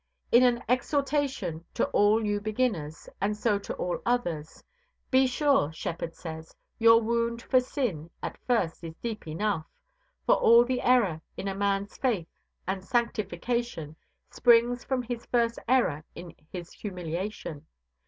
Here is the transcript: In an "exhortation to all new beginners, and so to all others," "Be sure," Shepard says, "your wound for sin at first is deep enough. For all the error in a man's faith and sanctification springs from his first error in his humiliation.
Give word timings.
In 0.31 0.41
an 0.41 0.63
"exhortation 0.67 1.63
to 1.75 1.85
all 1.89 2.19
new 2.19 2.41
beginners, 2.41 3.07
and 3.21 3.37
so 3.37 3.59
to 3.59 3.75
all 3.75 3.99
others," 4.03 4.63
"Be 5.11 5.27
sure," 5.27 5.71
Shepard 5.71 6.15
says, 6.15 6.55
"your 6.79 6.99
wound 7.03 7.43
for 7.43 7.59
sin 7.59 8.09
at 8.23 8.39
first 8.47 8.83
is 8.83 8.95
deep 9.03 9.27
enough. 9.27 9.67
For 10.25 10.33
all 10.33 10.65
the 10.65 10.81
error 10.81 11.21
in 11.37 11.47
a 11.47 11.53
man's 11.53 11.97
faith 11.97 12.25
and 12.65 12.83
sanctification 12.83 13.95
springs 14.31 14.83
from 14.83 15.03
his 15.03 15.27
first 15.27 15.59
error 15.67 16.03
in 16.15 16.33
his 16.51 16.71
humiliation. 16.73 17.67